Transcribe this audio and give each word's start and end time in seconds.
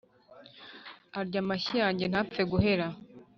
Arya 1.19 1.41
mashyi 1.49 1.75
yanjye 1.83 2.05
ntapfe 2.11 2.41
guhera 2.51 2.87